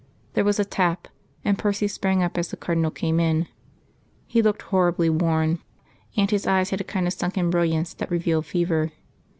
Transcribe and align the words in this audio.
There 0.33 0.43
was 0.43 0.57
a 0.59 0.65
tap, 0.65 1.07
and 1.45 1.59
Percy 1.59 1.87
sprang 1.87 2.23
up 2.23 2.35
as 2.35 2.47
the 2.47 2.57
Cardinal 2.57 2.89
came 2.89 3.19
in. 3.19 3.47
He 4.25 4.41
looked 4.41 4.63
horribly 4.63 5.11
worn; 5.11 5.59
and 6.17 6.31
his 6.31 6.47
eyes 6.47 6.71
had 6.71 6.81
a 6.81 6.83
kind 6.83 7.05
of 7.05 7.13
sunken 7.13 7.51
brilliance 7.51 7.93
that 7.93 8.09
revealed 8.09 8.47
fever. 8.47 8.93